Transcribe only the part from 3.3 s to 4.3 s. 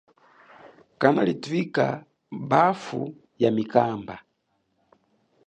ya mikamba.